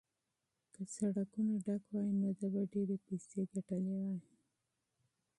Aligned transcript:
که 0.73 0.81
سړکونه 0.95 1.53
ډک 1.65 1.83
وای 1.91 2.11
نو 2.21 2.29
ده 2.39 2.47
به 2.53 2.61
ډېرې 2.73 2.97
پیسې 3.07 3.39
ګټلې 3.53 3.95
وای. 4.01 4.19